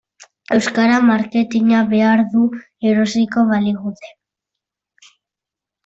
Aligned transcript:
Euskarak 0.53 1.05
marketina 1.09 1.81
behar 1.93 2.25
du 2.33 2.47
erosiko 2.93 3.47
badigute. 3.53 4.13